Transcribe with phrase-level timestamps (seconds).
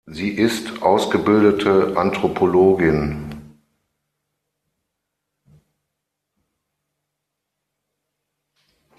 [0.07, 3.59] Sie ist ausgebildete Anthropologin.